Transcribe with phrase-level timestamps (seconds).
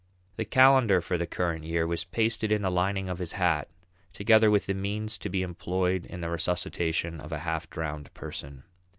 [0.37, 3.67] The calendar for the current year was pasted in the lining of his hat,
[4.13, 8.63] together with the means to be employed in the resuscitation of a half drowned person.